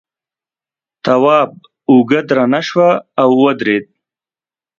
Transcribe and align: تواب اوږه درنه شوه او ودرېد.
تواب 1.03 1.49
اوږه 1.89 2.21
درنه 2.29 2.61
شوه 2.67 2.89
او 3.21 3.29
ودرېد. 3.43 3.85